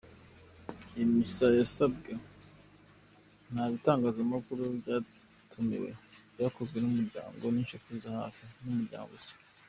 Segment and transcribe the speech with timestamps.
[0.93, 2.11] Iyi misa yasabwe
[3.53, 5.89] ntabitangazamakuru byatumiwe,
[6.33, 9.33] byakozwe n’umuryango n’inshuti zahafi mu muryango gusa.